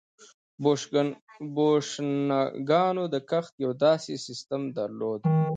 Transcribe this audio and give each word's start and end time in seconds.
بوشنګانو 1.55 3.03
د 3.13 3.15
کښت 3.29 3.53
یو 3.65 3.71
داسې 3.85 4.13
سیستم 4.25 4.61
درلود 4.77 5.21